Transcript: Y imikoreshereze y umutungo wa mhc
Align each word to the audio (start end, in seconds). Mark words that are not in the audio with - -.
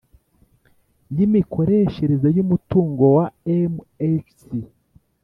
Y 1.15 1.17
imikoreshereze 1.25 2.27
y 2.35 2.41
umutungo 2.45 3.03
wa 3.15 3.25
mhc 3.73 4.39